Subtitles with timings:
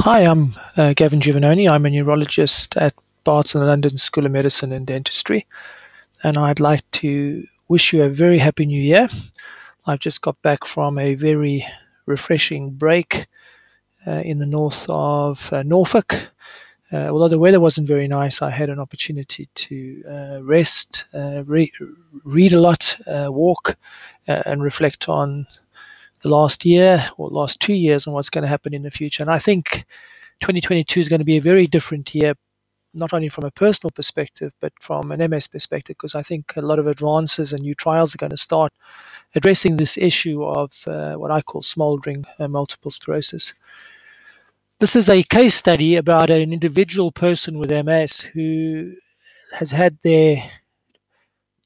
[0.00, 1.70] Hi, I'm uh, Gavin Giovannoni.
[1.70, 2.92] I'm a neurologist at
[3.24, 5.46] Barts and London School of Medicine and Dentistry,
[6.22, 9.08] and I'd like to wish you a very happy new year.
[9.86, 11.64] I've just got back from a very
[12.04, 13.26] refreshing break
[14.06, 16.28] uh, in the north of uh, Norfolk.
[16.92, 21.42] Uh, although the weather wasn't very nice, I had an opportunity to uh, rest, uh,
[21.44, 21.72] re-
[22.22, 23.76] read a lot, walk,
[24.28, 25.46] and reflect on
[26.22, 29.22] the last year or last two years and what's going to happen in the future.
[29.22, 29.84] And I think
[30.40, 32.34] 2022 is going to be a very different year,
[32.94, 36.62] not only from a personal perspective, but from an MS perspective, because I think a
[36.62, 38.72] lot of advances and new trials are going to start
[39.34, 43.54] addressing this issue of uh, what I call smoldering uh, multiple sclerosis.
[44.78, 48.92] This is a case study about an individual person with MS who
[49.52, 50.50] has had their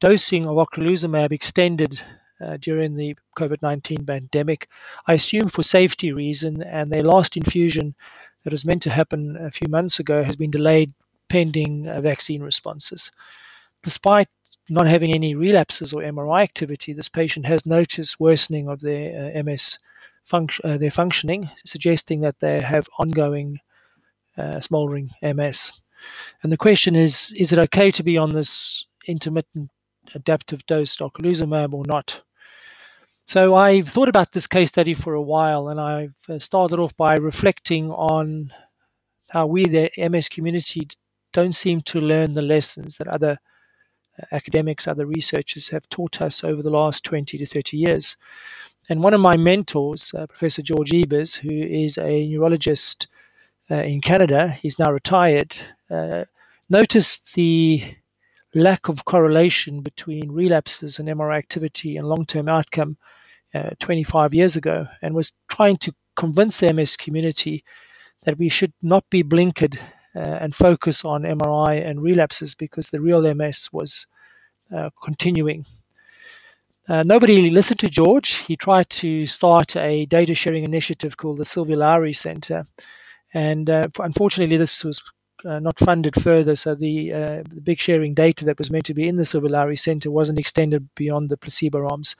[0.01, 2.01] dosing of ocrelizumab extended
[2.41, 4.69] uh, during the COVID 19 pandemic,
[5.07, 7.95] I assume for safety reason, and their last infusion
[8.45, 10.93] that was meant to happen a few months ago has been delayed
[11.29, 13.10] pending uh, vaccine responses.
[13.82, 14.29] Despite
[14.69, 19.43] not having any relapses or MRI activity, this patient has noticed worsening of their uh,
[19.43, 19.79] MS
[20.25, 23.59] function, uh, their functioning, suggesting that they have ongoing
[24.37, 25.73] uh, smoldering MS.
[26.43, 29.71] And the question is: Is it okay to be on this intermittent
[30.15, 32.23] adaptive dose ocrelizumab or not?
[33.32, 36.96] So I've thought about this case study for a while, and I've uh, started off
[36.96, 38.52] by reflecting on
[39.28, 40.88] how we, the MS community,
[41.32, 43.38] don't seem to learn the lessons that other
[44.20, 48.16] uh, academics, other researchers have taught us over the last 20 to 30 years.
[48.88, 53.06] And one of my mentors, uh, Professor George Ebers, who is a neurologist
[53.70, 55.56] uh, in Canada, he's now retired,
[55.88, 56.24] uh,
[56.68, 57.95] noticed the
[58.56, 62.96] lack of correlation between relapses and MRI activity and long term outcome
[63.54, 67.65] uh, 25 years ago and was trying to convince the MS community
[68.22, 69.78] that we should not be blinkered
[70.15, 74.06] uh, and focus on MRI and relapses because the real MS was
[74.75, 75.64] uh, continuing.
[76.88, 78.30] Uh, nobody listened to George.
[78.30, 82.66] He tried to start a data sharing initiative called the Sylvia Lawry Center.
[83.32, 85.02] And uh, unfortunately, this was
[85.44, 88.94] uh, not funded further, so the, uh, the, big sharing data that was meant to
[88.94, 92.16] be in the Sylvia Center wasn't extended beyond the placebo arms.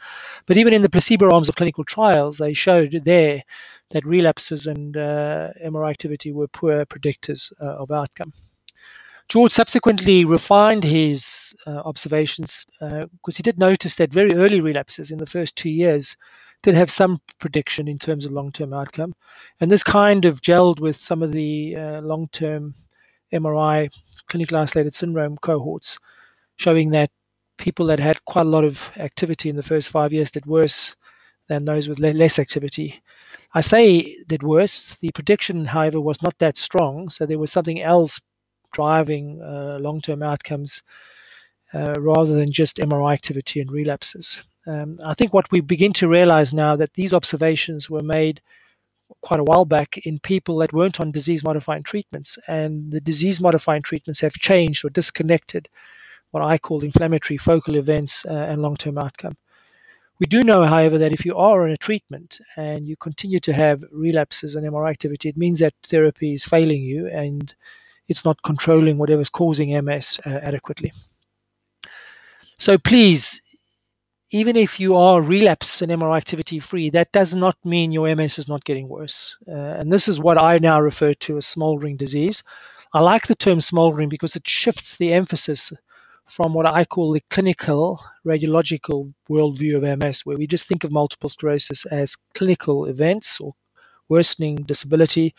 [0.47, 3.43] But even in the placebo arms of clinical trials, they showed there
[3.91, 8.33] that relapses and uh, MRI activity were poor predictors uh, of outcome.
[9.29, 15.19] George subsequently refined his uh, observations because he did notice that very early relapses in
[15.19, 16.17] the first two years
[16.63, 19.15] did have some prediction in terms of long term outcome.
[19.61, 22.75] And this kind of gelled with some of the uh, long term
[23.33, 23.91] MRI
[24.29, 25.99] clinical isolated syndrome cohorts,
[26.57, 27.11] showing that
[27.59, 30.97] people that had quite a lot of activity in the first five years did worse
[31.49, 33.03] than those with less activity.
[33.55, 34.97] I say did worse.
[35.01, 38.21] The prediction, however, was not that strong, so there was something else
[38.73, 40.83] driving uh, long term outcomes
[41.75, 44.43] uh, rather than just MRI activity and relapses.
[44.67, 48.41] Um, I think what we begin to realize now that these observations were made
[49.21, 52.39] quite a while back in people that weren't on disease modifying treatments.
[52.49, 55.69] And the disease modifying treatments have changed or disconnected
[56.31, 59.37] what I call inflammatory focal events uh, and long term outcome.
[60.21, 63.53] We do know, however, that if you are on a treatment and you continue to
[63.55, 67.55] have relapses and MRI activity, it means that therapy is failing you and
[68.07, 70.93] it's not controlling whatever's causing MS uh, adequately.
[72.59, 73.50] So please,
[74.33, 78.39] even if you are relapse and MRI activity free, that does not mean your MS
[78.39, 79.37] is not getting worse.
[79.49, 82.43] Uh, and this is what I now refer to as smoldering disease.
[82.93, 85.73] I like the term smoldering because it shifts the emphasis
[86.27, 90.93] from what I call the clinical radiological worldview of MS, where we just think of
[90.93, 93.55] multiple sclerosis as clinical events or
[94.09, 95.35] worsening disability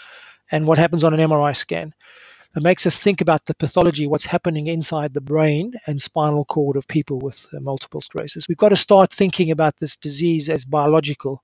[0.52, 1.94] and what happens on an MRI scan.
[2.54, 6.76] It makes us think about the pathology, what's happening inside the brain and spinal cord
[6.76, 8.48] of people with uh, multiple sclerosis.
[8.50, 11.44] We've got to start thinking about this disease as biological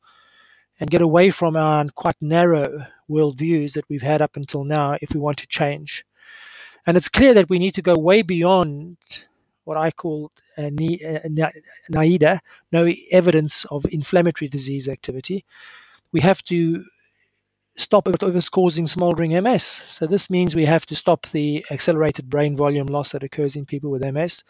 [0.82, 5.14] and get away from our quite narrow worldviews that we've had up until now if
[5.14, 6.06] we want to change.
[6.86, 8.98] And it's clear that we need to go way beyond
[9.64, 12.40] what I call uh, NIDA,
[12.72, 15.46] no evidence of inflammatory disease activity.
[16.12, 16.84] We have to
[17.78, 19.64] stop whatever's causing smoldering MS.
[19.64, 23.66] So this means we have to stop the accelerated brain volume loss that occurs in
[23.66, 24.44] people with MS.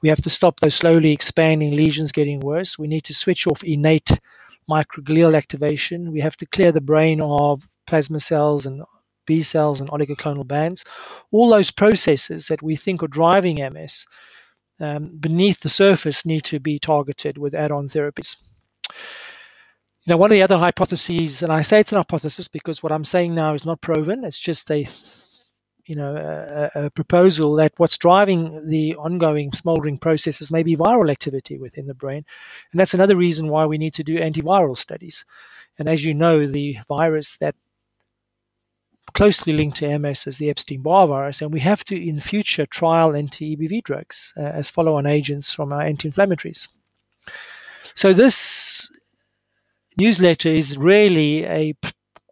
[0.00, 2.78] We have to stop those slowly expanding lesions getting worse.
[2.78, 4.18] We need to switch off innate
[4.70, 6.12] microglial activation.
[6.12, 8.82] We have to clear the brain of plasma cells and
[9.26, 10.84] B cells and oligoclonal bands.
[11.32, 14.06] All those processes that we think are driving MS
[14.80, 18.36] um, beneath the surface need to be targeted with add on therapies.
[20.06, 22.90] You know, one of the other hypotheses, and I say it's an hypothesis because what
[22.90, 24.24] I'm saying now is not proven.
[24.24, 24.86] It's just a,
[25.84, 31.10] you know, a, a proposal that what's driving the ongoing smoldering processes may be viral
[31.10, 32.24] activity within the brain,
[32.72, 35.26] and that's another reason why we need to do antiviral studies.
[35.78, 37.54] And as you know, the virus that
[39.12, 43.14] closely linked to MS is the Epstein-Barr virus, and we have to, in future, trial
[43.14, 46.68] anti-EBV drugs uh, as follow-on agents from our anti-inflammatories.
[47.94, 48.88] So this
[50.00, 51.74] newsletter is really a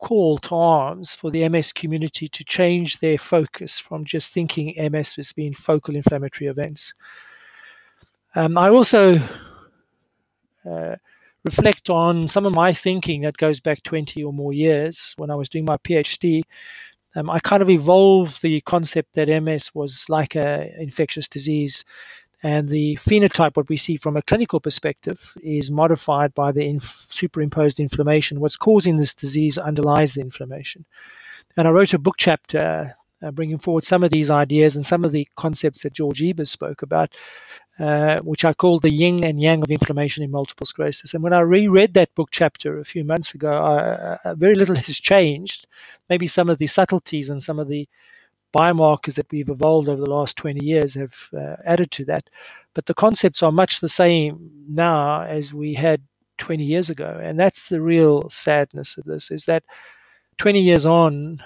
[0.00, 5.16] call to arms for the MS community to change their focus from just thinking MS
[5.18, 6.94] as being focal inflammatory events.
[8.34, 9.20] Um, I also
[10.68, 10.96] uh,
[11.44, 15.34] reflect on some of my thinking that goes back 20 or more years when I
[15.34, 16.42] was doing my PhD.
[17.16, 21.84] Um, I kind of evolved the concept that MS was like an infectious disease
[22.43, 26.85] and the phenotype, what we see from a clinical perspective, is modified by the inf-
[26.85, 28.40] superimposed inflammation.
[28.40, 30.85] What's causing this disease underlies the inflammation.
[31.56, 35.05] And I wrote a book chapter uh, bringing forward some of these ideas and some
[35.05, 37.17] of the concepts that George Ebers spoke about,
[37.81, 41.14] uh, which I called the yin and yang of inflammation in multiple sclerosis.
[41.14, 44.75] And when I reread that book chapter a few months ago, I, uh, very little
[44.76, 45.67] has changed.
[46.08, 47.88] Maybe some of the subtleties and some of the
[48.54, 52.28] biomarkers that we've evolved over the last 20 years have uh, added to that.
[52.74, 56.02] But the concepts are much the same now as we had
[56.38, 57.20] 20 years ago.
[57.22, 59.64] And that's the real sadness of this is that
[60.38, 61.42] 20 years on,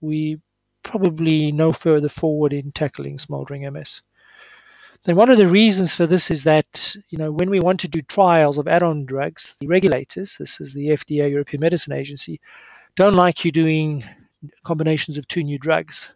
[0.00, 0.40] we
[0.82, 4.02] probably no further forward in tackling smoldering MS.
[5.04, 7.88] Then one of the reasons for this is that you know when we want to
[7.88, 12.40] do trials of add-on drugs, the regulators, this is the FDA, European Medicine Agency,
[12.96, 14.04] don't like you doing
[14.64, 16.14] combinations of two new drugs.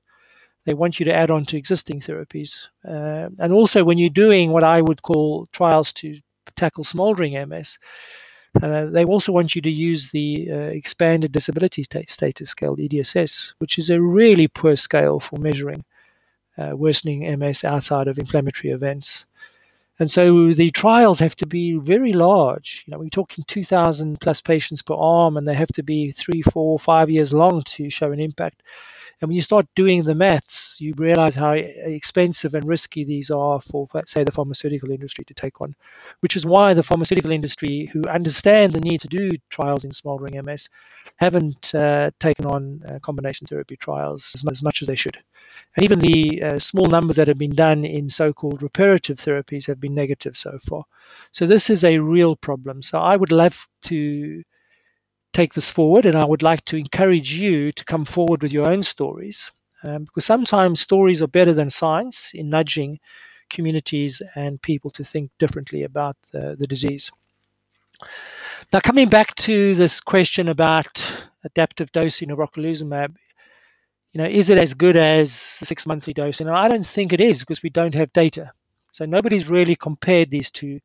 [0.64, 2.68] They want you to add on to existing therapies.
[2.86, 6.20] Uh, and also, when you're doing what I would call trials to
[6.56, 7.78] tackle smoldering MS,
[8.62, 13.78] uh, they also want you to use the uh, expanded disability status scale, EDSS, which
[13.78, 15.84] is a really poor scale for measuring
[16.58, 19.26] uh, worsening MS outside of inflammatory events.
[20.02, 22.82] And so the trials have to be very large.
[22.84, 26.42] You know, we're talking 2,000 plus patients per arm, and they have to be three,
[26.42, 28.64] four, five years long to show an impact.
[29.22, 33.60] And when you start doing the maths, you realize how expensive and risky these are
[33.60, 35.76] for, say, the pharmaceutical industry to take on,
[36.20, 40.44] which is why the pharmaceutical industry, who understand the need to do trials in smoldering
[40.44, 40.68] MS,
[41.18, 45.18] haven't uh, taken on uh, combination therapy trials as much, as much as they should.
[45.76, 49.68] And even the uh, small numbers that have been done in so called reparative therapies
[49.68, 50.82] have been negative so far.
[51.30, 52.82] So this is a real problem.
[52.82, 54.42] So I would love to
[55.32, 58.68] take this forward and I would like to encourage you to come forward with your
[58.68, 59.52] own stories
[59.82, 63.00] um, because sometimes stories are better than science in nudging
[63.50, 67.10] communities and people to think differently about the, the disease.
[68.72, 73.14] Now, coming back to this question about adaptive dosing of ocrelizumab,
[74.12, 76.46] you know, is it as good as six monthly dosing?
[76.48, 78.52] And I don't think it is because we don't have data.
[78.92, 80.80] So nobody's really compared these two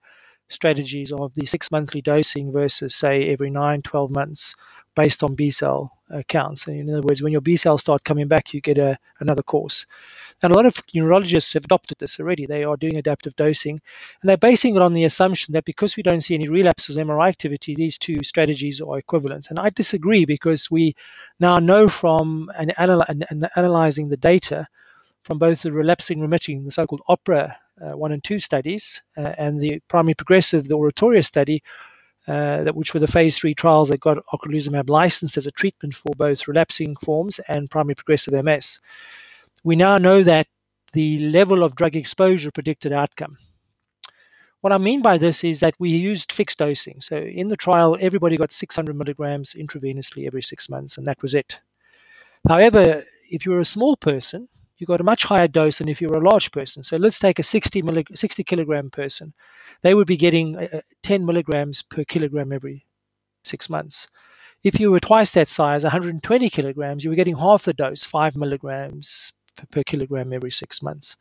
[0.49, 4.55] strategies of the six monthly dosing versus, say, every nine, 12 months
[4.95, 5.97] based on B cell
[6.27, 6.67] counts.
[6.67, 9.43] And in other words, when your B cells start coming back, you get a, another
[9.43, 9.85] course.
[10.43, 12.45] And a lot of neurologists have adopted this already.
[12.45, 13.81] They are doing adaptive dosing,
[14.21, 17.27] and they're basing it on the assumption that because we don't see any relapses MRI
[17.27, 19.47] activity, these two strategies are equivalent.
[19.49, 20.95] And I disagree because we
[21.39, 24.67] now know from an, an, an analyzing the data
[25.23, 29.61] from both the relapsing remitting, the so-called OPERA uh, 1 and 2 studies, uh, and
[29.61, 31.61] the primary progressive, the Oratorio study,
[32.27, 35.95] uh, that which were the phase three trials that got ocrelizumab licensed as a treatment
[35.95, 38.79] for both relapsing forms and primary progressive MS
[39.63, 40.47] we now know that
[40.93, 43.37] the level of drug exposure predicted outcome.
[44.61, 47.01] What I mean by this is that we used fixed dosing.
[47.01, 51.35] So in the trial, everybody got 600 milligrams intravenously every six months, and that was
[51.35, 51.59] it.
[52.47, 56.01] However, if you were a small person, you got a much higher dose than if
[56.01, 56.83] you were a large person.
[56.83, 59.33] So let's take a 60, millig- 60 kilogram person.
[59.81, 62.85] They would be getting uh, 10 milligrams per kilogram every
[63.43, 64.07] six months.
[64.63, 68.35] If you were twice that size, 120 kilograms, you were getting half the dose, 5
[68.35, 69.33] milligrams
[69.71, 71.17] per kilogram every six months.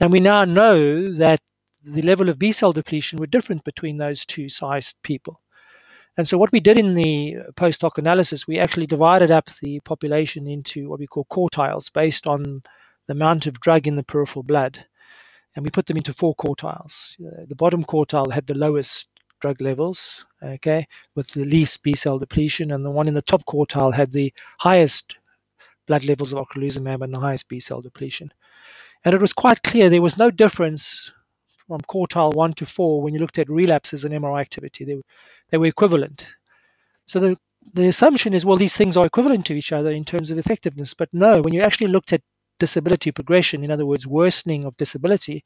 [0.00, 1.40] And we now know that
[1.84, 5.40] the level of B cell depletion were different between those two sized people.
[6.16, 9.80] And so, what we did in the post hoc analysis, we actually divided up the
[9.80, 12.62] population into what we call quartiles based on
[13.10, 14.86] the amount of drug in the peripheral blood.
[15.56, 17.20] And we put them into four quartiles.
[17.20, 19.08] Uh, the bottom quartile had the lowest
[19.40, 20.86] drug levels, okay,
[21.16, 24.32] with the least B cell depletion, and the one in the top quartile had the
[24.60, 25.16] highest
[25.88, 28.32] blood levels of ocrelizumab and the highest B cell depletion.
[29.04, 31.12] And it was quite clear there was no difference
[31.66, 34.84] from quartile 1 to 4 when you looked at relapses and MRI activity.
[34.84, 35.02] They,
[35.48, 36.28] they were equivalent.
[37.06, 37.36] So the
[37.74, 40.94] the assumption is, well, these things are equivalent to each other in terms of effectiveness.
[40.94, 42.22] But no, when you actually looked at
[42.60, 45.42] disability progression, in other words, worsening of disability,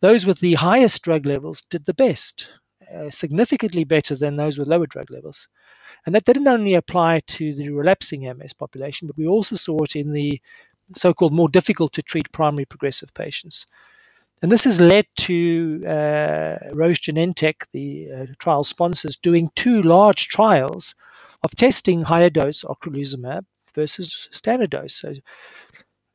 [0.00, 2.48] those with the highest drug levels did the best,
[2.94, 5.48] uh, significantly better than those with lower drug levels.
[6.06, 9.96] And that didn't only apply to the relapsing MS population, but we also saw it
[9.96, 10.40] in the
[10.94, 13.66] so called more difficult to treat primary progressive patients.
[14.42, 20.28] And this has led to uh, Roche Genentech, the uh, trial sponsors, doing two large
[20.28, 20.94] trials
[21.42, 24.94] of testing higher dose ocrelizumab versus standard dose.
[24.94, 25.14] So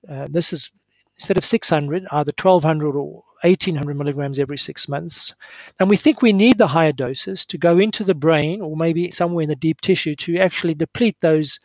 [0.10, 0.72] uh, this is
[1.18, 5.34] instead of 600, either 1200 or 1800 milligrams every six months.
[5.80, 9.12] And we think we need the higher doses to go into the brain or maybe
[9.12, 11.60] somewhere in the deep tissue to actually deplete those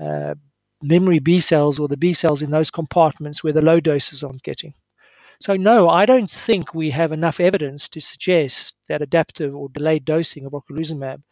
[0.00, 0.34] uh,
[0.82, 4.42] memory B cells or the B cells in those compartments where the low doses aren't
[4.42, 4.74] getting.
[5.40, 10.04] So, no, I don't think we have enough evidence to suggest that adaptive or delayed
[10.04, 11.22] dosing of ocrelizumab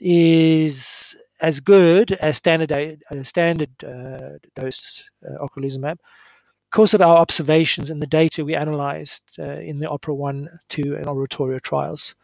[0.00, 5.98] is as good as standard uh, standard uh, dose uh, ocrelizumab
[6.70, 10.94] because of our observations and the data we analyzed uh, in the Opera 1, 2,
[10.96, 12.14] and Oratorio trials.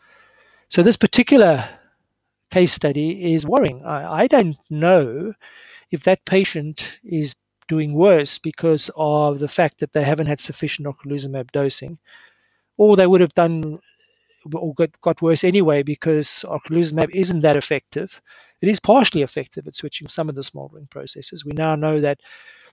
[0.69, 1.65] So this particular
[2.53, 3.85] case study is worrying.
[3.85, 5.35] I, I don't know
[5.91, 7.35] if that patient is
[7.67, 11.99] doing worse because of the fact that they haven't had sufficient ocrelizumab dosing,
[12.77, 13.81] or they would have done
[14.55, 18.21] or got, got worse anyway because ocrelizumab isn't that effective.
[18.61, 21.45] It is partially effective at switching some of the smoldering processes.
[21.45, 22.21] We now know that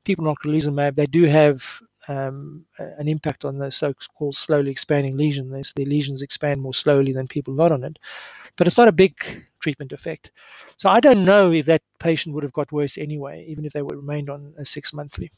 [0.03, 5.73] people on ocrelizumab, they do have um, an impact on the so-called slowly expanding lesions.
[5.75, 7.99] The lesions expand more slowly than people not on it,
[8.55, 9.15] but it's not a big
[9.59, 10.31] treatment effect.
[10.77, 13.81] So I don't know if that patient would have got worse anyway, even if they
[13.81, 15.31] would remained on a six monthly.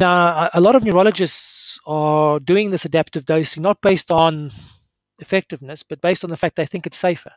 [0.00, 4.50] Now, a lot of neurologists are doing this adaptive dosing not based on
[5.18, 7.32] effectiveness, but based on the fact they think it's safer.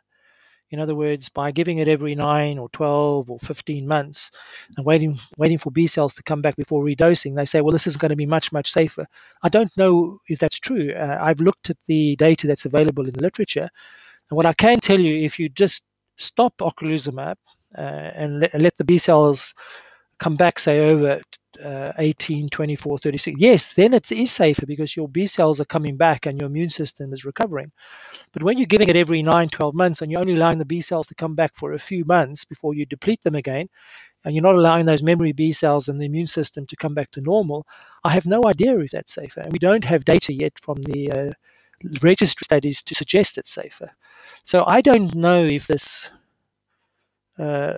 [0.72, 4.32] In other words, by giving it every nine or 12 or 15 months
[4.78, 7.88] and waiting, waiting for B cells to come back before redosing, they say, well, this
[7.88, 9.06] is going to be much, much safer.
[9.44, 10.94] I don't know if that's true.
[10.94, 13.70] Uh, I've looked at the data that's available in the literature.
[14.30, 15.84] And what I can tell you, if you just
[16.18, 17.36] stop ocrelizumab
[17.78, 19.54] uh, and let, let the B cells
[20.20, 21.20] come back, say, over
[21.64, 25.98] uh, 18, 24, 36, yes, then it is safer because your B cells are coming
[25.98, 27.72] back and your immune system is recovering.
[28.32, 30.82] But when you're giving it every 9, 12 months and you're only allowing the B
[30.82, 33.70] cells to come back for a few months before you deplete them again,
[34.24, 37.12] and you're not allowing those memory B cells and the immune system to come back
[37.12, 37.66] to normal,
[38.04, 39.42] I have no idea if that's safer.
[39.42, 41.32] And we don't have data yet from the uh,
[42.02, 43.90] registry studies to suggest it's safer.
[44.44, 46.12] So I don't know if this
[47.38, 47.74] uh,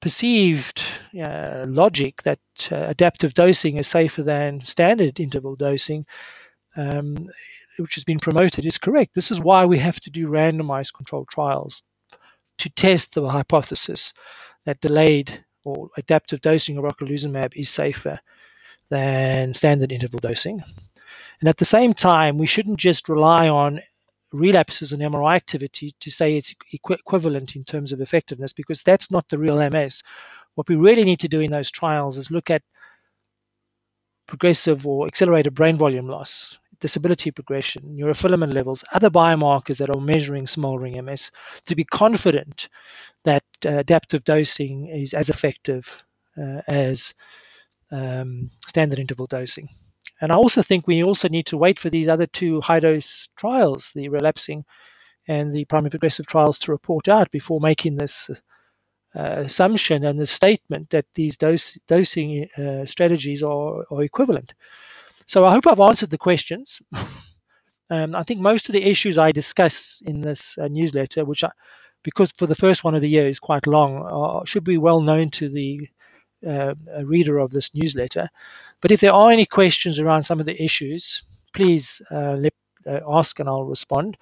[0.00, 0.82] perceived
[1.22, 2.40] uh, logic that
[2.72, 6.06] uh, adaptive dosing is safer than standard interval dosing,
[6.76, 7.28] um,
[7.78, 9.14] which has been promoted, is correct.
[9.14, 11.82] This is why we have to do randomized controlled trials
[12.58, 14.12] to test the hypothesis
[14.66, 18.20] that delayed or adaptive dosing of ocrelizumab is safer
[18.90, 20.62] than standard interval dosing.
[21.40, 23.80] And at the same time, we shouldn't just rely on
[24.32, 29.10] relapses and MRI activity to say it's equ- equivalent in terms of effectiveness because that's
[29.10, 30.02] not the real MS.
[30.54, 32.62] What we really need to do in those trials is look at
[34.26, 40.46] progressive or accelerated brain volume loss, disability progression, neurofilament levels, other biomarkers that are measuring
[40.46, 41.30] smoldering MS
[41.66, 42.68] to be confident
[43.24, 46.04] that uh, adaptive dosing is as effective
[46.40, 47.14] uh, as
[47.90, 49.68] um, standard interval dosing.
[50.20, 53.28] And I also think we also need to wait for these other two high dose
[53.36, 54.64] trials, the relapsing
[55.26, 58.30] and the primary progressive trials, to report out before making this
[59.16, 64.54] uh, assumption and the statement that these dose, dosing uh, strategies are, are equivalent.
[65.26, 66.82] So I hope I've answered the questions.
[67.90, 71.50] um, I think most of the issues I discuss in this uh, newsletter, which I,
[72.02, 75.30] because for the first one of the year is quite long, should be well known
[75.30, 75.88] to the
[76.46, 78.28] uh, reader of this newsletter.
[78.80, 82.54] But if there are any questions around some of the issues, please uh, let,
[82.86, 84.16] uh, ask and I'll respond.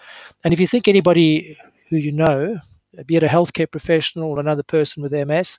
[0.45, 1.57] And if you think anybody
[1.89, 2.59] who you know,
[3.07, 5.59] be it a healthcare professional or another person with MS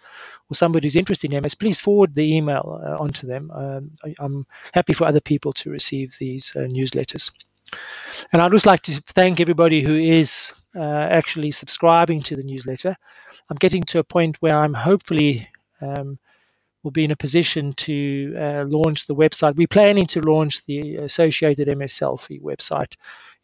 [0.50, 3.52] or somebody who's interested in MS, please forward the email uh, onto them.
[3.52, 7.32] Um, I, am happy for other people to receive these uh, newsletters.
[8.34, 12.96] And I'd just like to thank everybody who is uh, actually subscribing to the newsletter.
[13.50, 15.48] I'm getting to a point where I'm hopefully
[15.82, 16.20] um,
[16.84, 19.56] will be in a position to uh, launch the website.
[19.56, 22.96] We're planning to launch the associated MS Selfie website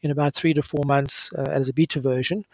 [0.01, 2.45] in about three to four months uh, as a beta version.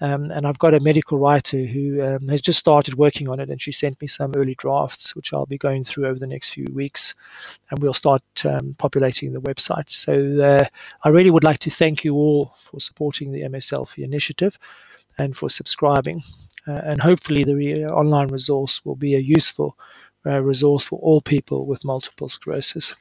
[0.00, 3.50] Um, and I've got a medical writer who um, has just started working on it,
[3.50, 6.50] and she sent me some early drafts, which I'll be going through over the next
[6.50, 7.14] few weeks,
[7.70, 9.88] and we'll start um, populating the website.
[9.90, 10.64] So uh,
[11.04, 14.58] I really would like to thank you all for supporting the MS initiative
[15.18, 16.22] and for subscribing.
[16.66, 19.82] Uh, and hopefully, the re- online resource will be a useful uh,
[20.30, 22.94] resource for all people with multiple sclerosis.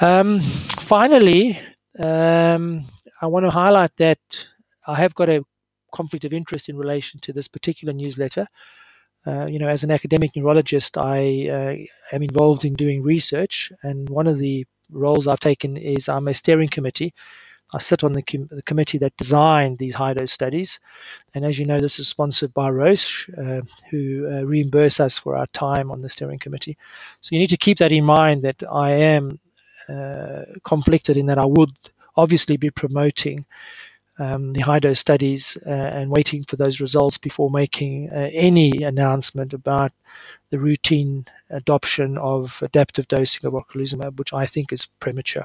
[0.00, 1.58] Um, finally,
[1.98, 2.82] um,
[3.22, 4.46] I want to highlight that
[4.86, 5.44] I have got a
[5.92, 8.46] conflict of interest in relation to this particular newsletter.
[9.26, 14.08] Uh, you know, as an academic neurologist, I uh, am involved in doing research, and
[14.08, 17.12] one of the roles I've taken is I'm a steering committee.
[17.74, 20.78] I sit on the, com- the committee that designed these high dose studies,
[21.34, 25.36] and as you know, this is sponsored by Roche, uh, who uh, reimburse us for
[25.36, 26.76] our time on the steering committee.
[27.20, 29.40] So you need to keep that in mind that I am
[29.88, 31.70] uh, conflicted in that I would
[32.16, 33.44] obviously be promoting
[34.18, 38.82] um, the high dose studies uh, and waiting for those results before making uh, any
[38.82, 39.92] announcement about
[40.50, 45.44] the routine adoption of adaptive dosing of ocrelizumab, which I think is premature.